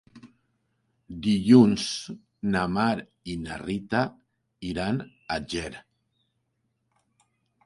[1.25, 1.83] Dilluns
[2.55, 2.89] na Mar
[3.35, 4.03] i na Rita
[4.73, 4.99] iran
[5.37, 5.71] a Ger.